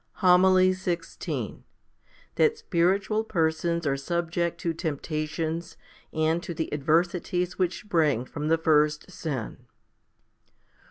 [0.13, 1.61] HOMILY XVI
[2.33, 5.77] That spiritual persons are subject to temptations
[6.11, 9.67] and to the adversities which spring from the first sin.